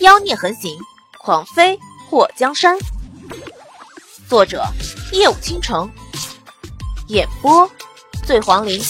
[0.00, 0.76] 妖孽横行，
[1.20, 1.78] 狂飞
[2.10, 2.76] 破江山。
[4.28, 4.64] 作者：
[5.12, 5.88] 夜舞倾城，
[7.06, 7.70] 演播：
[8.26, 8.82] 醉黄林。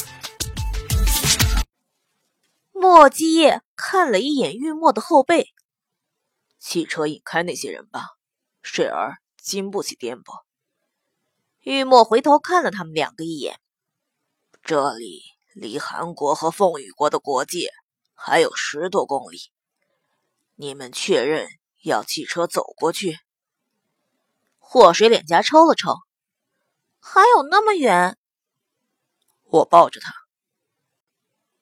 [2.72, 5.48] 莫基叶看了一眼玉墨的后背，
[6.58, 8.16] 汽车引开那些人吧，
[8.62, 10.42] 水儿经不起颠簸。
[11.60, 13.60] 玉墨回头看了他们两个一眼，
[14.62, 15.22] 这里
[15.54, 17.70] 离韩国和凤羽国的国界
[18.14, 19.38] 还有十多公里。
[20.56, 21.48] 你们确认
[21.82, 23.18] 要汽车走过去？
[24.58, 25.94] 祸水脸颊抽了抽，
[27.00, 28.16] 还有那么远？
[29.44, 30.12] 我抱着他。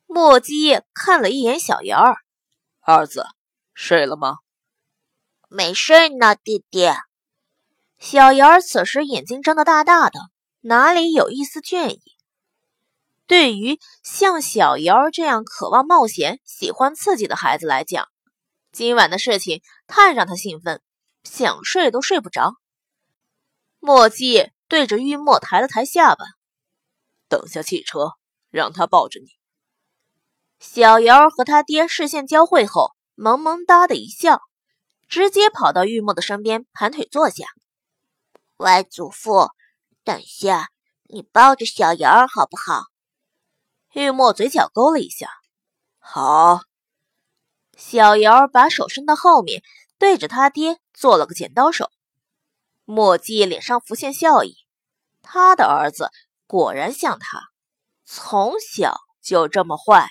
[0.06, 2.16] 莫基看了一眼小瑶儿，
[2.80, 3.26] 儿子
[3.72, 4.38] 睡了吗？
[5.48, 6.90] 没睡呢，弟弟。
[7.98, 10.20] 小瑶儿此时眼睛睁得大大的，
[10.60, 12.02] 哪里有一丝倦意？
[13.26, 18.08] 对于像小瑶儿这样渴望冒险、喜欢刺激的孩子来讲，
[18.72, 20.80] 今晚的事情太让他兴奋，
[21.24, 22.54] 想睡都睡不着。
[23.80, 26.24] 墨迹对着玉墨抬了抬下巴，
[27.28, 28.12] 等下汽车，
[28.50, 29.26] 让他抱着你。
[30.58, 34.40] 小瑶和他爹视线交汇后，萌萌哒的一笑，
[35.06, 37.44] 直接跑到玉墨的身边，盘腿坐下。
[38.56, 39.50] 外祖父，
[40.02, 40.70] 等下
[41.08, 42.84] 你抱着小瑶好不好？
[43.92, 45.28] 玉墨嘴角勾了一下，
[45.98, 46.62] 好。
[47.84, 49.60] 小瑶把手伸到后面，
[49.98, 51.90] 对着他爹做了个剪刀手。
[52.84, 54.56] 墨迹脸上浮现笑意，
[55.20, 56.10] 他的儿子
[56.46, 57.40] 果然像他，
[58.04, 60.08] 从小就这么坏。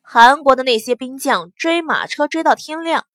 [0.00, 3.06] 韩国的那些兵将追马车追到天亮，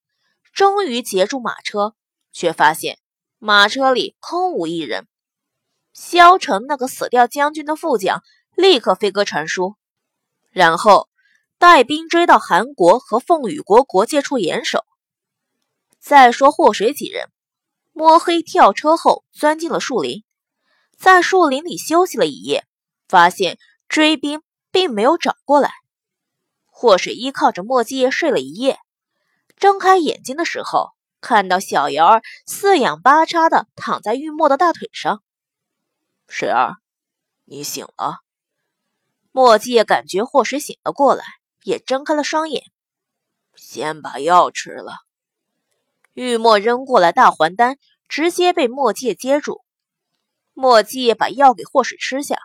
[0.53, 1.95] 终于截住马车，
[2.31, 2.99] 却发现
[3.39, 5.07] 马车里空无一人。
[5.93, 8.23] 萧城那个死掉将军的副将
[8.55, 9.75] 立刻飞鸽传书，
[10.51, 11.09] 然后。
[11.57, 14.85] 带兵追到韩国和凤羽国国界处严守。
[15.99, 17.31] 再说祸水几人
[17.91, 20.23] 摸黑跳车后钻进了树林，
[20.97, 22.65] 在树林里休息了一夜，
[23.07, 23.57] 发现
[23.87, 25.71] 追兵并没有找过来。
[26.65, 28.79] 祸水依靠着墨迹叶睡了一夜，
[29.55, 30.91] 睁开眼睛的时候，
[31.21, 35.23] 看到小瑶儿四仰八叉的躺在玉墨的大腿上。
[36.27, 36.75] 水儿，
[37.45, 38.19] 你醒了。
[39.31, 41.23] 墨迹叶感觉祸水醒了过来。
[41.65, 42.63] 也睁开了双眼，
[43.55, 44.93] 先把药吃了。
[46.13, 49.63] 玉墨扔过来大还丹，直接被墨界接住。
[50.53, 52.37] 墨界把药给祸水吃下，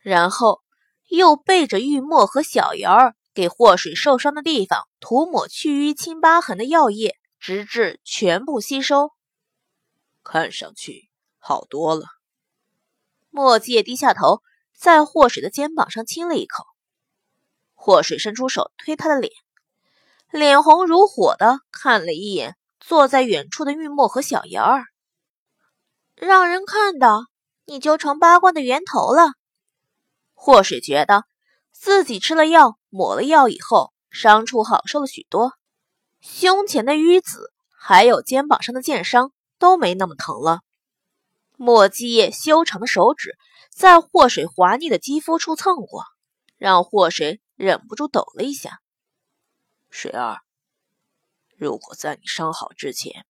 [0.00, 0.60] 然后
[1.08, 9.12] 又背着玉墨和小瑶儿给祸水受伤的地方涂抹去淤青疤痕的药液，直至全部吸收。
[10.22, 11.08] 看上去
[11.38, 12.04] 好多了。
[13.30, 14.42] 墨界低下头，
[14.76, 16.66] 在祸水的肩膀上亲了一口。
[17.80, 19.32] 祸水伸出手推他的脸，
[20.32, 24.84] 脸红如火的看了一眼坐在远处的玉墨和小瑶儿，
[26.16, 27.26] 让人看到
[27.64, 29.30] 你就成八卦的源头了。
[30.34, 31.24] 祸水觉得
[31.72, 35.52] 自己吃了药，抹了药以后，伤处好受了许多，
[36.20, 40.60] 胸前的淤紫还有肩膀上的剑伤都没那么疼了。
[41.56, 43.38] 墨迹叶修长的手指
[43.70, 46.04] 在祸水滑腻的肌肤处蹭过，
[46.56, 47.40] 让祸水。
[47.58, 48.80] 忍不住抖了一下，
[49.90, 50.42] 水儿，
[51.56, 53.26] 如果在你伤好之前，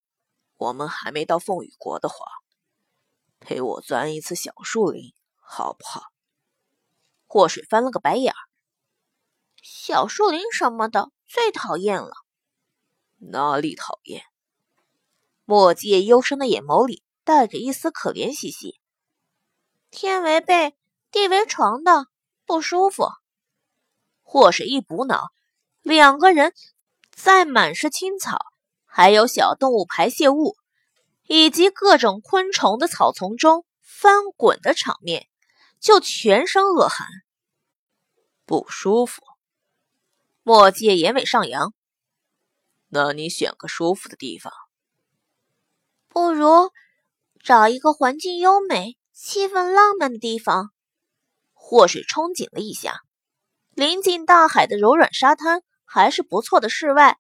[0.59, 2.27] 我们还没到凤羽国的话，
[3.41, 6.13] 陪我钻一次小树林，好不好？
[7.27, 8.37] 祸水翻了个白眼儿，
[9.63, 12.13] 小树林什么的最讨厌了。
[13.17, 14.25] 哪里讨厌？
[15.47, 18.79] 墨迹幽深的眼眸里带着一丝可怜兮兮。
[19.89, 20.77] 天为被，
[21.11, 22.09] 地为床的，
[22.45, 23.07] 不舒服。
[24.31, 25.31] 或是一补脑，
[25.81, 26.53] 两个人
[27.17, 28.37] 在满是青草、
[28.85, 30.55] 还有小动物排泄物
[31.27, 35.27] 以及各种昆虫的草丛中翻滚的场面，
[35.81, 37.09] 就全身恶寒，
[38.45, 39.23] 不舒服。
[40.43, 41.73] 墨界眼尾上扬，
[42.89, 44.53] 那你选个舒服的地方，
[46.07, 46.71] 不如
[47.43, 50.71] 找一个环境优美、气氛浪漫的地方。
[51.55, 53.01] 祸水憧憬了一下。
[53.79, 57.17] 临近大海的柔软沙滩还是不错的室外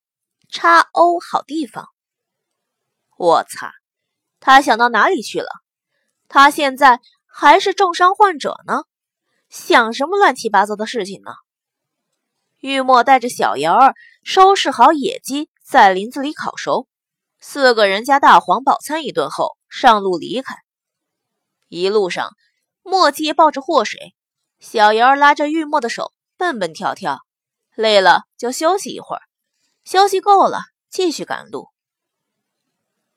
[0.50, 1.88] 叉欧好地方。
[3.16, 3.74] 我擦，
[4.40, 5.48] 他想到哪里去了？
[6.26, 8.82] 他现在还是重伤患者呢，
[9.48, 11.30] 想什么乱七八糟的事情呢？
[12.58, 13.94] 玉墨带着小瑶儿
[14.24, 16.88] 收拾好野鸡，在林子里烤熟，
[17.38, 20.56] 四个人加大黄饱餐一顿后上路离开。
[21.68, 22.30] 一路上，
[22.82, 24.16] 墨迹抱着祸水，
[24.58, 26.12] 小瑶儿拉着玉墨的手。
[26.38, 27.26] 蹦蹦跳跳，
[27.74, 29.22] 累了就休息一会儿，
[29.84, 31.70] 休息够了继续赶路。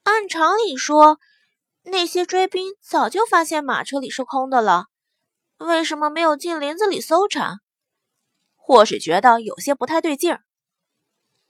[0.01, 1.19] 按常理说，
[1.83, 4.87] 那些追兵早就发现马车里是空的了，
[5.57, 7.59] 为什么没有进林子里搜查？
[8.55, 10.41] 或是觉得有些不太对劲儿。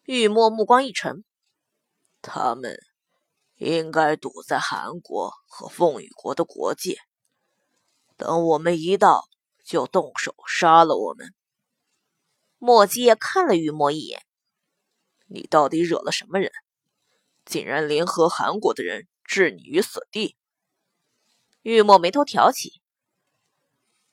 [0.04, 1.24] 玉墨目光一沉，
[2.22, 2.78] 他们
[3.56, 6.98] 应该堵在韩国和凤羽国的国界，
[8.18, 9.30] 等我们一到，
[9.64, 11.34] 就动手杀了我们。
[12.64, 14.22] 莫基也看了玉墨一眼
[15.26, 16.52] ：“你到底惹了什么人？
[17.44, 20.38] 竟然联合韩国的人置你于死地？”
[21.64, 22.80] 玉墨眉头挑起：“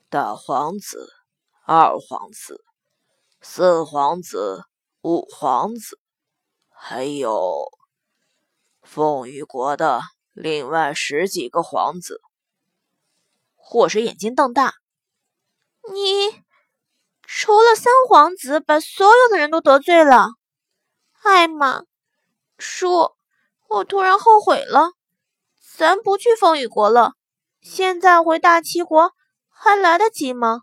[0.09, 1.13] 大皇子，
[1.67, 2.65] 二皇子，
[3.43, 4.65] 四皇子，
[5.03, 6.01] 五皇子，
[6.71, 7.71] 还有
[8.81, 10.01] 凤羽国的
[10.33, 12.23] 另外十几个皇子。”
[13.55, 14.77] 祸水眼睛瞪大
[15.93, 16.45] ：“你？”
[17.31, 20.29] 除了三皇子，把所有的人都得罪了。
[21.23, 21.83] 艾玛，
[22.57, 23.13] 叔，
[23.69, 24.93] 我突然后悔了。
[25.77, 27.13] 咱不去风雨国了，
[27.61, 29.13] 现在回大齐国
[29.51, 30.63] 还来得及吗？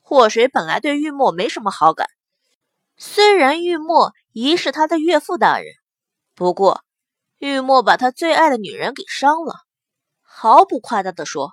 [0.00, 2.08] 祸水本来对玉墨没什么好感，
[2.96, 5.66] 虽然玉墨疑是他的岳父大人，
[6.34, 6.82] 不过
[7.38, 9.54] 玉墨把他最爱的女人给伤了。
[10.20, 11.52] 毫不夸大的说，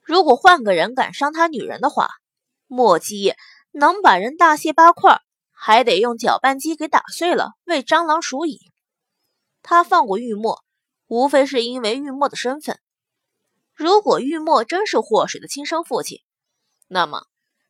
[0.00, 2.08] 如果换个人敢伤他女人的话，
[2.72, 3.34] 墨迹
[3.72, 8.60] 能把人大卸八块，还得用搅拌机给打碎了喂蟑螂鼠蚁。
[9.60, 10.62] 他放过玉墨，
[11.08, 12.78] 无非是因为玉墨的身份。
[13.74, 16.20] 如果玉墨真是祸水的亲生父亲，
[16.86, 17.24] 那么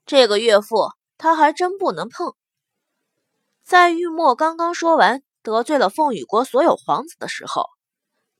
[0.04, 2.34] 这个岳父他还真不能碰。
[3.62, 7.70] 在玉墨刚刚说完得罪了凤羽国所有皇子的时候，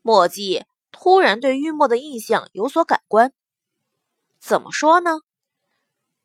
[0.03, 3.33] 墨迹突然对玉墨的印象有所改观。
[4.39, 5.21] 怎么说呢？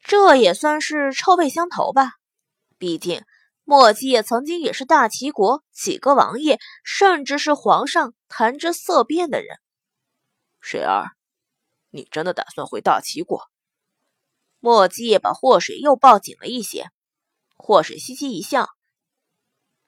[0.08, 2.12] 这也算是臭味相投吧，
[2.78, 3.26] 毕竟
[3.64, 9.58] 莫姬也曾经也是大齐国几个王爷，甚至是皇上谈之色变的人。
[10.62, 11.14] 水儿，
[11.90, 13.50] 你真的打算回大齐国？
[14.60, 16.92] 莫姬也把祸水又抱紧了一些。
[17.58, 18.70] 祸水嘻嘻一笑：“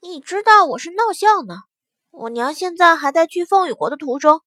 [0.02, 1.62] 你知道我是闹笑呢。
[2.10, 4.42] 我娘现在还在去凤羽国的途中，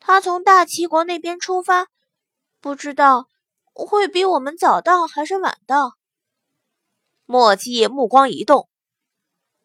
[0.00, 1.86] 她从大齐国那边出发，
[2.60, 3.28] 不知道。”
[3.86, 5.96] 会比我们早到还是晚到？
[7.24, 8.68] 莫季目光一动，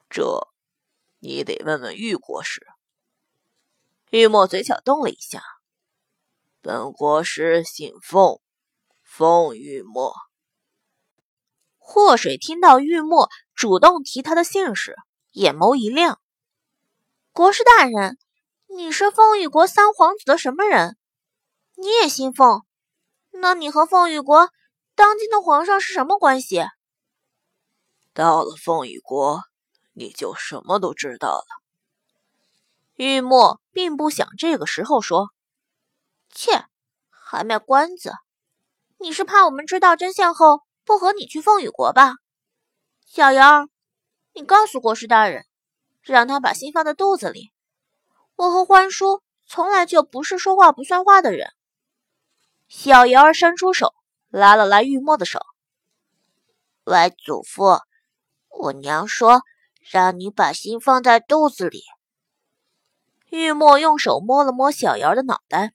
[0.09, 0.49] 这
[1.19, 2.67] 你得问问玉国师。
[4.09, 5.41] 玉墨嘴角动了一下，
[6.61, 8.39] 本国师姓凤，
[9.01, 10.13] 凤玉墨。
[11.77, 14.95] 祸水听到玉墨主动提他的姓氏，
[15.31, 16.19] 眼眸一亮。
[17.31, 18.17] 国师大人，
[18.67, 20.97] 你是凤玉国三皇子的什么人？
[21.75, 22.63] 你也姓凤？
[23.43, 24.51] 那你和凤羽国
[24.95, 26.63] 当今的皇上是什么关系？
[28.13, 29.41] 到了凤羽国，
[29.91, 31.45] 你就什么都知道了。
[32.93, 35.31] 玉墨并不想这个时候说，
[36.29, 36.67] 切，
[37.09, 38.13] 还卖关子？
[38.97, 42.13] 你是怕我们知道真相后不和你去凤羽国吧？
[43.05, 43.67] 小妖，
[44.31, 45.45] 你告诉国师大人，
[46.01, 47.51] 让他把心放在肚子里。
[48.37, 51.51] 我和欢叔从来就不是说话不算话的人。
[52.67, 53.93] 小瑶儿伸出手，
[54.29, 55.39] 拉了拉玉墨的手。
[56.85, 57.79] 外祖父，
[58.49, 59.41] 我娘说
[59.91, 61.83] 让你把心放在肚子里。
[63.29, 65.73] 玉墨用手摸了摸小瑶的脑袋，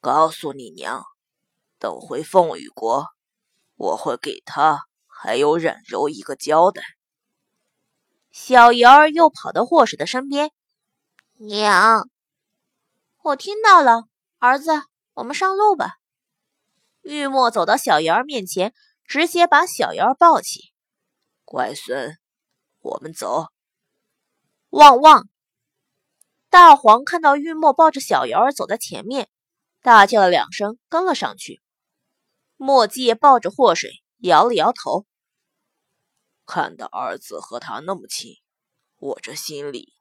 [0.00, 1.04] 告诉你娘，
[1.78, 3.06] 等回凤羽国，
[3.76, 6.82] 我会给她还有冉柔一个交代。
[8.30, 10.50] 小瑶儿又跑到霍水的身边，
[11.36, 12.08] 娘，
[13.22, 14.04] 我听到了，
[14.38, 14.91] 儿子。
[15.14, 15.98] 我们上路吧。
[17.02, 18.72] 玉墨走到小瑶儿面前，
[19.04, 20.72] 直接把小瑶儿抱起。
[21.44, 22.18] 乖孙，
[22.78, 23.48] 我们走。
[24.70, 25.28] 旺旺！
[26.48, 29.28] 大黄看到玉墨抱着小瑶儿走在前面，
[29.82, 31.60] 大叫了两声，跟了上去。
[32.56, 35.06] 墨迹抱着祸水，摇了摇头。
[36.46, 38.36] 看到儿子和他那么亲，
[38.98, 39.94] 我这心里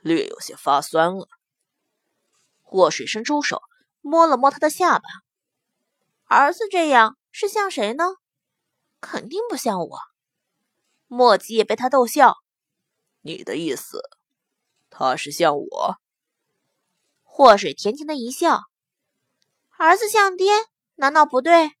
[0.00, 1.28] 略有些发酸了。
[2.62, 3.62] 祸水伸出手。
[4.00, 5.08] 摸了摸他的下巴，
[6.24, 8.16] 儿子这样是像谁呢？
[9.00, 9.98] 肯定不像我。
[11.06, 12.36] 墨迹也被他逗笑。
[13.22, 14.00] 你的意思，
[14.90, 15.96] 他是像我？
[17.22, 18.62] 祸水甜甜的一笑。
[19.76, 20.50] 儿子像爹，
[20.96, 21.72] 难道不对？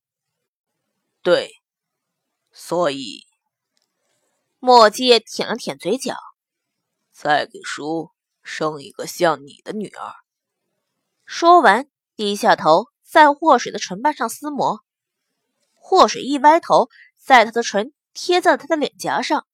[1.22, 1.56] 对。
[2.52, 3.26] 所以，
[4.58, 6.14] 墨迹舔了舔嘴角，
[7.12, 8.10] 再给叔
[8.42, 10.14] 生一个像你的女儿。
[11.24, 11.88] 说完。
[12.18, 14.82] 低下头，在祸水的唇瓣上撕磨。
[15.74, 19.46] 祸水一歪头，在他的唇贴在了他的脸颊上。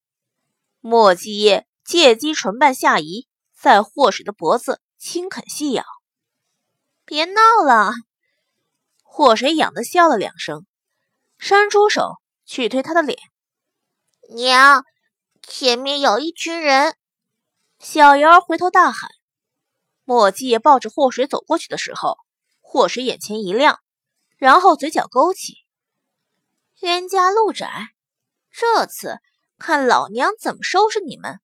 [0.81, 5.85] 莫继业借机唇瓣下移，在祸水的脖子轻啃细咬。
[7.05, 7.93] 别闹了！
[9.03, 10.65] 祸水痒的笑了两声，
[11.37, 12.15] 伸出手
[12.47, 13.19] 去推他的脸。
[14.31, 14.87] 娘，
[15.43, 16.97] 前面有一群人！
[17.79, 19.11] 小瑶回头大喊。
[20.05, 22.17] 墨迹抱着祸水走过去的时候，
[22.75, 23.79] 霍水眼前一亮，
[24.37, 25.59] 然后嘴角勾起。
[26.81, 27.91] 冤家路窄，
[28.51, 29.19] 这次
[29.59, 31.39] 看老娘怎么收拾你们！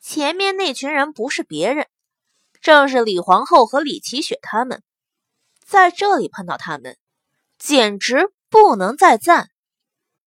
[0.00, 1.88] 前面那群人不是别人，
[2.62, 4.82] 正是李皇后和李奇雪他们。
[5.62, 6.96] 在这里碰到他们，
[7.58, 9.50] 简直不能再赞。